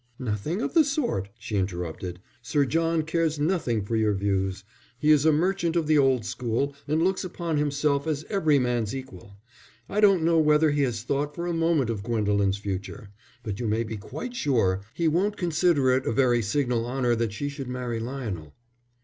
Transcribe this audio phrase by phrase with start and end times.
[0.17, 2.19] "Nothing of the sort," she interrupted.
[2.41, 4.63] "Sir John cares nothing for your views.
[4.97, 8.95] He is a merchant of the old school, and looks upon himself as every man's
[8.95, 9.33] equal.
[9.87, 13.09] I don't know whether he has thought for a moment of Gwendolen's future,
[13.43, 17.31] but you may be quite sure he won't consider it a very signal honour that
[17.31, 18.55] she should marry Lionel."